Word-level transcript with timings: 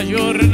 mayor 0.00 0.49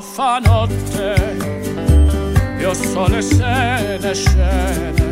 fa 0.00 0.38
notte 0.38 1.36
Io 2.58 2.70
il 2.70 2.76
sole 2.76 3.22
se 3.22 3.98
ne 4.00 4.14
scende 4.14 5.06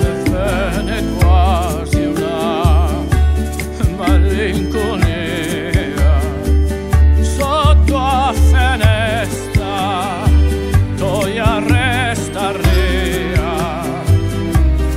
e 0.00 0.30
venne 0.30 1.02
quasi 1.18 2.04
una 2.04 2.90
malinconia. 3.96 6.20
Sotto 7.20 7.92
la 7.92 8.32
finestra 8.34 10.24
toia 10.96 11.58
resta 11.58 12.52
rea 12.52 13.82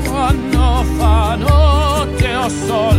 quando 0.06 0.84
fa 0.98 1.36
notte 1.36 2.36
o 2.36 2.50
sole 2.50 2.95